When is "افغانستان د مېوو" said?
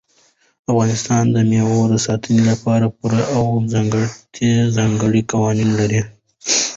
0.71-1.81